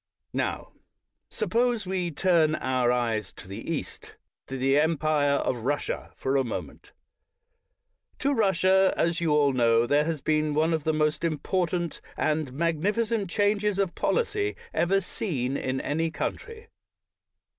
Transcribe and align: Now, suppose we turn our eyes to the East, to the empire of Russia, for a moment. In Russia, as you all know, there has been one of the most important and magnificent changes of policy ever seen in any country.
Now, 0.33 0.71
suppose 1.29 1.85
we 1.85 2.09
turn 2.09 2.55
our 2.55 2.91
eyes 2.91 3.31
to 3.33 3.47
the 3.47 3.71
East, 3.71 4.15
to 4.47 4.57
the 4.57 4.79
empire 4.79 5.35
of 5.35 5.57
Russia, 5.63 6.11
for 6.15 6.35
a 6.37 6.43
moment. 6.43 6.91
In 8.25 8.31
Russia, 8.35 8.95
as 8.97 9.21
you 9.21 9.31
all 9.31 9.53
know, 9.53 9.85
there 9.85 10.05
has 10.05 10.19
been 10.19 10.55
one 10.55 10.73
of 10.73 10.85
the 10.85 10.91
most 10.93 11.23
important 11.23 12.01
and 12.17 12.51
magnificent 12.51 13.29
changes 13.29 13.77
of 13.77 13.93
policy 13.93 14.55
ever 14.73 15.01
seen 15.01 15.55
in 15.55 15.79
any 15.79 16.09
country. 16.09 16.69